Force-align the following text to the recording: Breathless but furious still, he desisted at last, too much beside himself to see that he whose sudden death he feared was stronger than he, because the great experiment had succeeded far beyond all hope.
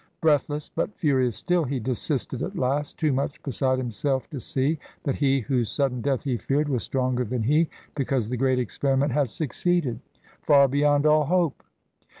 Breathless 0.19 0.67
but 0.73 0.95
furious 0.97 1.35
still, 1.35 1.63
he 1.63 1.79
desisted 1.79 2.41
at 2.41 2.55
last, 2.57 2.97
too 2.97 3.13
much 3.13 3.43
beside 3.43 3.77
himself 3.77 4.27
to 4.31 4.39
see 4.39 4.79
that 5.03 5.13
he 5.13 5.41
whose 5.41 5.69
sudden 5.69 6.01
death 6.01 6.23
he 6.23 6.37
feared 6.37 6.69
was 6.69 6.81
stronger 6.81 7.23
than 7.23 7.43
he, 7.43 7.69
because 7.93 8.27
the 8.27 8.35
great 8.35 8.57
experiment 8.57 9.11
had 9.11 9.29
succeeded 9.29 9.99
far 10.41 10.67
beyond 10.67 11.05
all 11.05 11.25
hope. 11.25 11.61